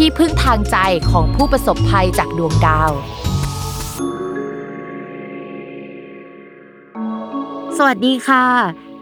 [0.00, 0.76] ที่พึ่งทางใจ
[1.10, 2.90] ของผู้ประสบภัยจากดวงดาว
[7.76, 8.44] สวัสดีค่ะ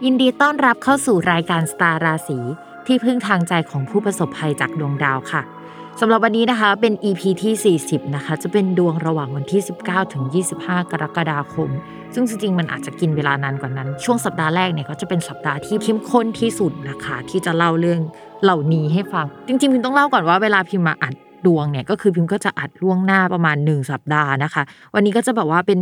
[0.05, 2.39] ยินดีต้อนรับเข้าสู่รายการสตาร์ราศี
[2.85, 5.41] ที่พึ่งทางใจของผู้ประสบภัยจากดวงดาวค่ะ
[5.99, 10.23] สำหรับวันนี้นะคะเป็น EP ที่ 40 นะคะ จะเป็นดวงระหว่างวันที่ 19 ถึง
[10.57, 11.69] 25 กรกฎาคม
[12.13, 18.01] ซึ่งจริงๆ มันอาจจะกินเวลานานกว่านั้น ช่วงสัปดาห์แรกเนี่ยก็จะเป็นสัปดาห์ที่เข้มข้นที่สุดนะคะ ที่จะเล่าเรื่อง
[18.43, 21.13] เหล่านี้ให้ฟัง จริงๆพิมต้องเล่าก่อนว่าเวลาพิมมาอัด
[21.45, 24.63] ดวงเนี่ยก็คือพิมก็จะอัดล่วงหน้าประมาณหนึ่งสัปดาห์นะคะ
[24.93, 25.79] วันนี้ก็จะแบบว่าเป็น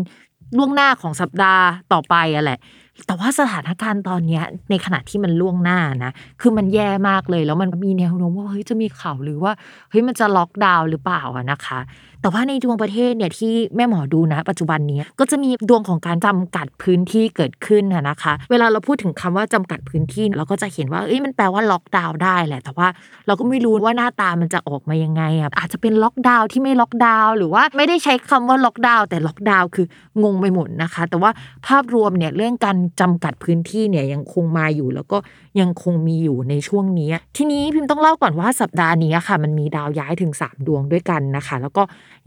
[0.57, 2.59] ล่วงหน้าของสัปดาห์ต่อไปอะแหละ
[3.08, 6.11] แต่ว่าสถานการณ์ตอนนี้ในขณะที่มันล่วงหน้านะ
[6.42, 9.52] คือมันแย่มากเลยแล้วมันมีแนวโน้มว่าเฮ้ยจะมีข่าวหรือว่า
[9.89, 11.80] เฮ้ยมันจะล็อกดาวน์หรือเปล่าอะนะคะ
[12.22, 22.88] แต่ว่าในดวงประเทศเนี่ยที่แม่หมอดูนะ ปัจจุบันนี้ก็จะมีดวงของการจำกัดพื้นที่เกิดขึ้นนะคะ เวลาเราพูดถึงคำว่าจำกัดพื้นที่เราก็จะเห็นว่าเอ้ยมันแปลว่าล็อกดาวน์ได้แหละ แต่ว่า
[23.28, 29.88] เราก็ไม่รู้ว่าหน้าตามันจะออกมายังไงอะอาจจะเป็นล็อกดาวน์ที่ไม่ล็อกดาวน์หรือว่าไม่ได้ใช้คำว่าล็อกดาวน์แต่ล็อกดาวน์คือ
[30.23, 31.31] งงไปหมดนะคะ แต่ว่า
[31.67, 35.17] ภาพรวมเนี่ยเรื่องการจำกัดพื้นที่เนี่ยยังคงมาอยู่ แล้วก็
[35.59, 41.83] ยังคงมีอยู่ในช่วงนี้ ทีนี้พิมพ์ต้องเล่าก่อนว่าสัปดาห์นี้ค่ะ มันมีดาวย้ายถึง 3 ดวงด้วยกันนะคะ แล้วก็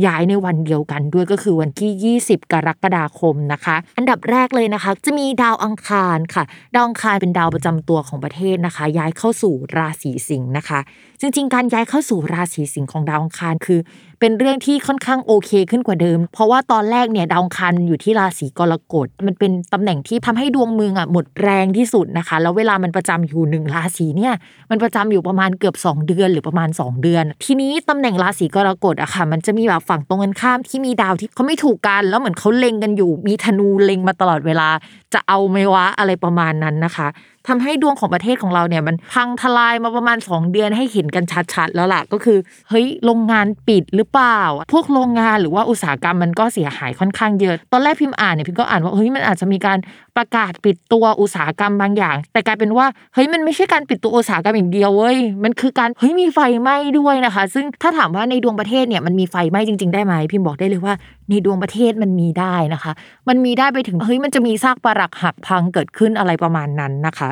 [0.06, 10.80] ย้ายในวันเดียวกันด้วยก็คือวันที่ 20 กรกฎาคมนะคะ อันดับแรกเลยนะคะ จะมีดาวอังคารค่ะ ดาวอังคารเป็นดาวประจำตัวของประเทศนะคะ ย้ายเข้าสู่ราศีสิงห์นะคะ
[11.20, 13.80] จริง ๆ การย้ายเข้าสู่ราศีสิงห์ของดาวอังคารคือ
[14.20, 24.34] เป็นเรื่องที่ค่อนข้างโอเคขึ้นกว่าเดิม เพราะว่าตอนแรกเนี่ยดาวอังคารอยู่ที่ราศีกรกฎมันเป็นตำแหน่งที่ทำให้ดวงเมืองอะหมดแรงที่สุดนะคะ แล้วเวลามันประจำอยู่หนึ่งราศีเนี่ย
[24.70, 34.68] มันประจำอยู่ประมาณเกือบ 2 เดือนหรือประมาณ 2 เดือน ทีนี้ตำแหน่งราศีกรกฎอะค่ะ มันจะมีแบบฝั่งตรงกันข้ามที่มีดาวที่เขาไม่ถูกกัน แล้วเหมือนเขาเล็งกันอยู่ มีธนูเล็งมาตลอดเวลา
[35.14, 37.08] จะเอาไหมวะอะไรประมาณนั้นนะคะ
[37.48, 41.24] ทำให้ดวงของประเทศของเราเนี่ยมันพังทลายมาประมาณ 2 เดือนให้เห็นกัน
[41.54, 42.38] ชัดๆแล้วล่ะก็คือ
[42.68, 44.40] เฮ้ยโรงงานปิดหรือเปล่า
[44.72, 49.78] พวกโรงงานหรือว่าอุตสาหกรรมมันก็เสียหายค่อนข้างเยอะ ตอนแรกพิมพ์อ่านเนี่ยพิมก็อ่านว่าเฮ้ยมันอาจจะมีการ
[50.16, 60.94] ประกาศปิดตัวอุตสาหกรรมบางอย่าง แต่กลายเป็นว่าเฮ้ยมันไม่ใช่การปิดตัวอุตสาหกรรมอย่างเดียวเว้ยมันคือการเฮ้ยมีไฟไหม้ด้วยนะคะ ซึ่งถ้าถามว่าในดวงประเทศเนี่ยมันมีไฟไหม้จริง ๆ ได้ไหมพิมบอกได้เลยว่า
[61.30, 62.92] ในดวงประเทศมันมีได้นะคะ
[63.28, 67.30] มันมีได้ไปถึงเฮ้ยมันจะมีซากปรักหักพังเกิดขึ้นอะไรประมาณนั้นนะคะ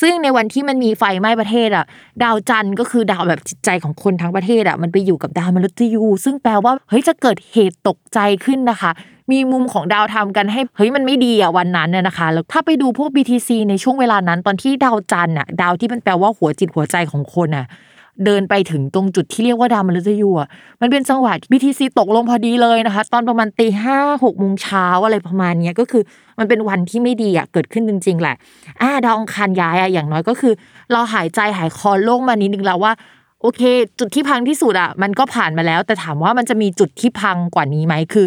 [0.00, 1.84] ซึ่งในวันที่มันมีไฟไหม้ประเทศอะ
[2.22, 8.90] ดาวจันทร์ก็คือดาวแบบจิตใจของคนทั้งประเทศอะมันไปอยู่กับดาวมฤตยูซึ่งแปลว่าเฮ้ยจะเกิดเหตุตกใจขึ้นนะคะ
[9.32, 17.66] มีมุมของดาวทำกันให้เฮ้ยมันไม่ดีอะวันนั้นน่ยนะคะแล้วถ้าไปดูพวก BTC ในช่วงเวลานั้นตอนที่ดาวจันทร์อะดาวที่มันแปลว่าหัวจิตหัวใจของคนอะ
[18.24, 20.48] เดินไปถึงตรงจุดที่เรียกว่าดาวมฤตยูอะ
[20.80, 26.02] มันเป็นจังหวะ BTC ตกลงพอดีเลยนะคะ ตอนประมาณตีห้าหกโมงเช้าอะไรประมาณนี้ก็คือ
[26.38, 28.34] มันเป็นวันที่ไม่ดีอะเกิดขึ้นจริง ๆ แหละ
[28.80, 30.52] อ่าดาวองคารย้ายอะอย่างน้อยก็คือ
[30.92, 32.92] เราหายใจหายคอโล่งมานิดนึงแล้วว่า
[33.42, 33.62] โอเค
[33.98, 38.26] จุดที่พังที่สุดอะมันก็ผ่านมาแล้ว แต่ถามว่ามันจะมีจุดที่พังกว่านี้ไหมคือ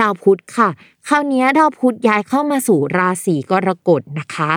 [0.00, 0.68] ดาวพุธค่ะ
[1.08, 4.50] คราวนี้ดาวพุธย้ายเข้ามาสู่ราศีกรกฎนะคะ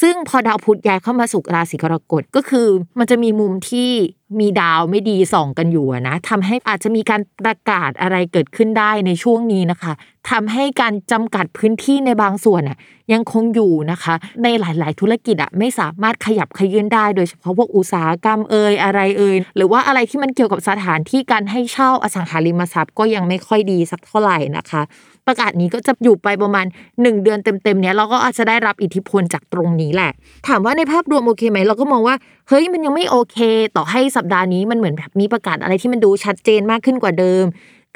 [0.00, 2.68] ซึ่งพอดาวพุธย้ายเข้ามาสู่ราศีกรกฎก็คือ
[2.98, 3.90] มันจะมีมุมที่
[4.38, 9.92] มีดาวไม่ดีส่องกันอยู่นะทำให้อาจจะมีการประกาศอะไรเกิดขึ้นได้ในช่วงนี้นะคะ
[10.30, 12.78] ทำให้การจำกัดพื้นที่ในบางส่วนอะ
[13.12, 24.82] ยังคงอยู่นะคะ ในหลาย ๆ ธุรกิจอะไม่สามารถขยับขยื่นได้ โดยเฉพาะพวกอุตสาหกรรมเอ่ยอะไรเอ่ยหรือว่าอะไรที่มันเกี่ยวกับสถานที่การให้เช่าอสังหาริมทรัพย์ก็ยังไม่ค่อยดีสักเท่าไหร่นะคะ
[25.26, 30.10] ประกาศนี้ก็จะอยู่ไปประมาณ 1 เดือนเต็ม ๆ เนี้ยเราก็อาจจะได้รับอิทธิพลจากตรงนี้แหละ
[30.48, 32.16] ถามว่าในภาพรวมโอเคไหมเราก็มองว่า
[32.48, 33.38] เฮ้ยมันยังไม่โอเค
[33.76, 37.44] ต่อให้สัปดาห์นี้มันเหมือนแบบมีประกาศอะไรที่มันดูชัดเจนมากขึ้นกว่าเดิม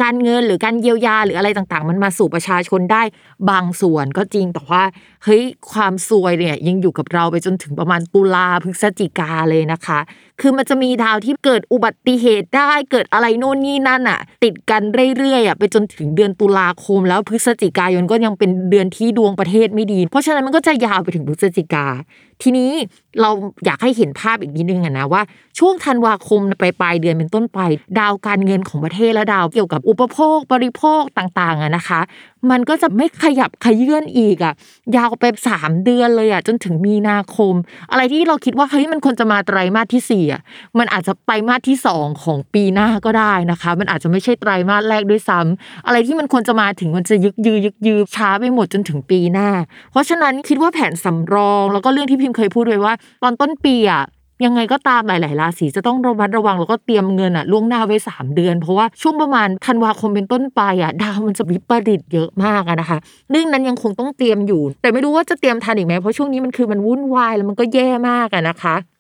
[0.03, 3.03] การเงินหรือการเยียวยาหรืออะไรต่างๆ มันมาสู่ประชาชนได้
[3.51, 4.83] บางส่วนก็จริงแต่ว่า
[5.25, 5.43] เฮ้ย
[5.73, 9.99] ความซวยเนี่ยยังอยู่กับเราไปจนถึงประมาณตุลาพฤศจิกาเลยนะคะ
[10.41, 14.83] คือมันจะมีดาวที่เกิดอุบัติเหตุได้เกิดอะไรโน่นนี่นั่นอะ ติดกัน
[15.17, 21.87] เรื่อยๆอะไปจนถึงเดือนตุลาคม แล้วพฤศจิกายนก็ยังเป็นเดือนที่ดวงประเทศไม่ดี เพราะฉะนั้นมันก็จะยาวไปถึงพฤศจิกา
[22.43, 22.71] ทีนี้
[23.21, 23.31] เรา
[23.65, 25.23] อยากให้เห็นภาพอีกนิดนึงนะว่า
[25.59, 27.59] ช่วงธันวาคมไปปลายเดือนเป็นต้นไป
[27.99, 32.01] ดาวการเงินของประเทศและดาวเกี่ยวกับอุปโภคบริโภคต่างๆนะคะ
[32.51, 34.55] มันก็จะไม่ขยับขยื่นอีกอะ
[34.97, 35.25] ยาวไป
[35.55, 37.55] 3เดือนเลยอะจนถึงมีนาคม
[37.91, 40.41] อะไรที่เราคิดว่าเฮ้ยมันควรจะมาไตรมาสที่4ลี่ย
[40.79, 49.49] มันอาจจะไปมาสที่สองของปีหน้าก็ได้นะคะ มันอาจจะไม่ใช่ไตรมาสแรกด้วยซ้ำ อะไรที่มันควรจะมาถึงมันจะยึกยือยึกยือช้าไปหมดจนถึงปีหน้า
[49.91, 54.05] เพราะฉะนั้นคิดว่าแผนสำรองแล้วก็เรื่องที่พิมพ์เคยพูดไว้ว่า ตอนต้นปีอะ
[54.45, 62.99] ยังไงก็ตามหลายๆราศีจะต้องระมัดระวังแล้วก็เตรียมเงินอะล่วงหน้าไว้ 3 เดือน เพราะว่าช่วงประมาณธันวาคมเป็นต้นไปอะดาวมันจะวิปริตเยอะมากอะนะคะ
[63.31, 68.75] เรื่องนั้นยังคงต้องเตรียมอยู่ แต่ไม่รู้ว่าจะเตรียมทันอีกไหมเพราะช่วงนี้มันคือมันวุ่นวายแล้วมันก็แย่มากอะนะคะ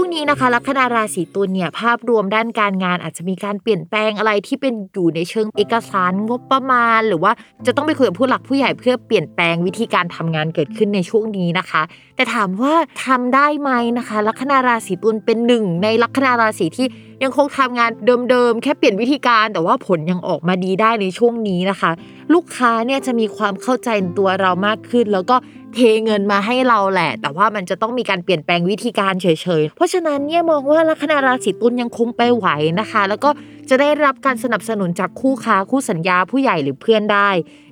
[0.00, 7.32] ช่วงนี้นะคะ ลัคนาราศีตุลเนี่ยภาพรวมด้านการงานอาจจะมีการเปลี่ยนแปลงอะไรที่เป็นอยู่ในเชิงเอกสารงบประมาณ หรือว่า
[7.66, 11.82] จะต้องไปคุยกับผู้หลักผู้ใหญ่เพื่อเปลี่ยนแปลงวิธีการทำงานเกิดขึ้นในช่วงนี้นะคะ
[12.16, 12.74] แต่ถามว่า
[13.04, 16.86] ทำได้ไหมนะคะ ลัคนาราศีตุลเป็นหนึ่งในลัคนาราศีที่
[17.22, 17.90] ยังคงทำงาน
[18.30, 21.90] เดิมๆ แค่เปลี่ยนวิธีการแต่ว่าผลยังออกมาดีได้ในช่วงนี้นะคะ
[22.34, 25.36] ลูกค้าเนี่ยจะมีความเข้าใจในตัวเรามากขึ้น แล้วก็
[25.74, 29.26] เทเงินมาให้เราแหละ แต่ว่ามันจะต้องมีการเปลี่ยนแปลงวิธีการเฉ
[29.60, 32.48] ยๆ เพราะฉะนั้นเนี่ยมองว่าลัคนาราศีตุลยังคงไปไหว
[32.80, 33.30] นะคะ แล้วก็
[33.70, 37.28] จะได้รับการสนับสนุนจากคู่ค้าคู่สัญญาผู้ใหญ่หรือเพื่อนได้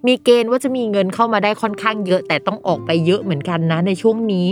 [0.06, 4.46] มีเกณฑ์ว่าจะมีเงินเข้ามาได้ค่อนข้างเยอะ แต่ต้องออกไปเยอะเหมือนกันนะในช่วงนี้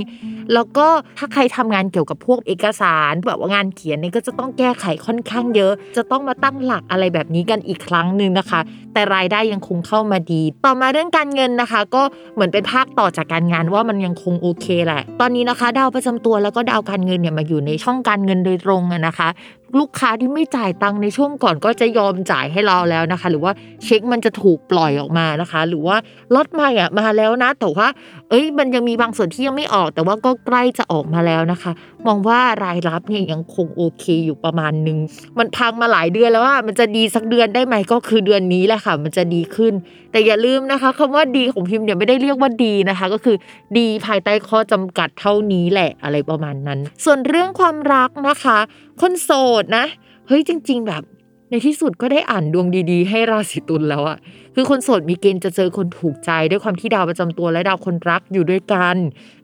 [0.55, 0.87] แล้วก็
[1.19, 8.61] ถ้าใครทำงานเกี่ยวกับพวกเอกสารแบบว่างานเขียนเนี่ยก็จะต้องแก้ไขค่อนข้างเยอะ จะต้องมาตั้งหลักอะไรแบบนี้กันอีกครั้งหนึ่งนะคะ
[8.95, 12.03] แต่รายได้ยังคงเข้ามาดี ต่อมาเรื่องการเงินนะคะ ก็
[12.35, 19.29] เหมือนเป็นภาคต่อจากการงานว่ามันยังคงโอเคแหละ ตอนนี้นะคะ ดาวประจำตัวแล้วก็ดาวการเงินเนี่ยมาอยู่ในช่องการเงินโดยตรงนะคะ
[19.79, 23.53] ลูกค้าที่ไม่จ่ายตังค์ในช่วงก่อนก็จะยอมจ่ายให้เราแล้วนะคะ หรือว่า
[23.85, 25.97] เช็คมันจะถูกปล่อยออกมานะคะ หรือว่า
[26.35, 27.89] ล็อตใหม่อะมาแล้วนะแต่ว่า
[28.31, 31.73] เอ้ยมันยังมีบางส่วนที่ยังไม่ออก แต่ว่าก็ใกล้จะออกมาแล้วนะคะ
[32.07, 34.99] มองว่ารายรับเนี่ยยังคงโอเคอยู่ประมาณนึง
[35.39, 39.75] มันพังมาหลายเดือนแล้วว่ามันจะดีสักเดือนได้ไหมก็คือเดือนนี้แหละค่ะ มันจะดีขึ้น
[40.13, 43.37] แต่อย่าลืมนะคะคำว่าดีของพิมพ์เนี่ยไม่ได้เรียกว่าดีนะคะ ก็คือ
[43.79, 48.59] ดีภายใต้ข้อจำกัดเท่านี้แหละอะไรประมาณนั้น ส่วนเรื่องความรักนะคะ
[49.01, 49.31] คนโส
[49.63, 49.85] ดนะ
[50.27, 51.03] เฮ้ยจริง ๆ แบบ
[51.51, 54.19] ในที่สุดก็ได้อ่านดวงดี ๆ ให้ราศีตุลแล้วอะ
[54.55, 58.97] คือคนโสดมีเกณฑ์จะเจอคนถูกใจด้วยความที่ดาวประจำตัวและดาวคนรักอยู่ด้วยกัน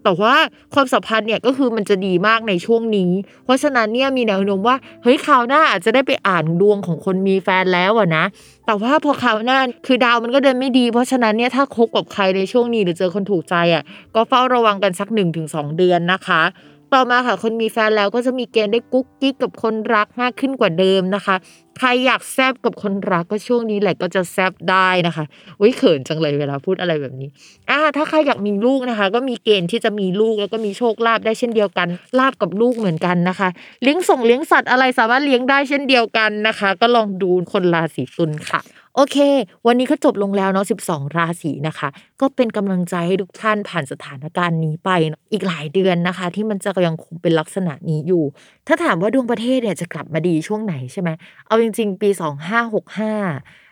[0.05, 0.35] แต่ว่า
[0.75, 3.11] ความสัมพันธ์เนี่ยก็คือมันจะดีมากในช่วงนี้
[3.45, 8.25] เพราะฉะนั้นเนี่ยมีแนวโน้มว่าเฮ้ยคราวหน้าอาจจะได้ไปอ่านดวงของคนมีแฟนแล้วอะนะ
[8.67, 13.83] แต่ว่าพอคราวหน้าคือดาวมันก็เดินไม่ดี เพราะฉะนั้นเนี่ยถ้าคบกับใครในช่วงนี้หรือเจอคนถูกใจอะ
[14.15, 16.43] ก็เฝ้าระวังกันสัก1นถึงสเดือนนะคะ
[16.95, 21.37] ต่อมาค่ะคนมีแฟนแล้วก็จะมีเกณฑ์ได้กุ๊กกิ๊กกับคนรักมากขึ้นกว่าเดิมนะคะ
[21.79, 25.25] ใครอยากแซบกับคนรักก็ช่วงนี้แหละก็จะแซบได้นะคะ
[25.61, 27.29] อุ้ยเขินจังเลยเวลาพูดอะไรแบบนี้
[27.71, 33.49] อ่าถ้าใครอยากมีลูกนะคะ ก็มีเกณฑ์ที่จะมีลูกแล้วก็มีโชคลาภได้เช่นเดียวกันลาบกับลูกเหมือนกันนะคะ
[33.83, 38.61] เลี้ยงส่งเลี้ยงสัตว์อะไรสามารถเลี้ยงได้เช่นเดียวกันนะคะ ก็ลองดูคนราศีตุลค่ะ
[38.95, 39.17] โอเค
[39.67, 41.89] วันนี้ก็จบลงแล้วเนาะ12 ราศีนะคะ
[42.21, 44.91] ก็เป็นกำลังใจให้ทุกท่านผ่านสถานการณ์นี้ไป
[45.33, 48.25] อีกหลายเดือนนะคะ ที่มันจะยังคงเป็นลักษณะนี้อยู่
[48.67, 51.11] ถ้าถามว่าดวงประเทศเนี่ยจะกลับมาดีช่วงไหนใช่ไหม
[51.47, 53.13] เอาจริง ๆ ปี 2565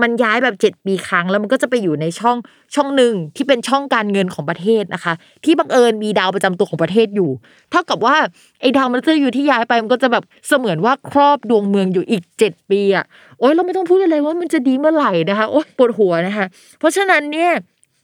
[0.00, 2.36] มันย้ายแบบ 7 ปีครั้ง แล้วมันก็จะไปอยู่ในช่อง
[2.74, 7.30] ช่องหนึ่งที่เป็นช่องการเงินของประเทศนะคะ ที่บังเอิญมีดาวประจำตัวของประเทศอยู่
[7.70, 8.16] เท่ากับว่า
[8.60, 13.04] ไอ้ดาวมันจะอยู่ที่ย้ายไปมันก็จะแบบเสมือนว่าครอบดวงเมืองอยู่อีก 7 ปีอะ
[13.38, 16.46] โอ๊ยเราไม่ต้องพูดอะไรว่ามันจะดีเมื่อไหร่นะคะโอ๊ยปวดหัวนะคะ
[16.78, 17.52] เพราะฉะนั้นเนี่ย